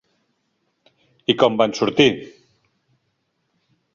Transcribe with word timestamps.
I 1.33 1.35
com 1.43 1.59
van 1.61 1.77
sortir? 1.81 2.09